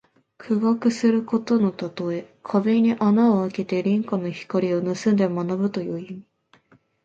[0.39, 2.35] 苦学することのたとえ。
[2.41, 6.23] 壁に穴をあけて隣家の光をぬすんで学ぶという意味。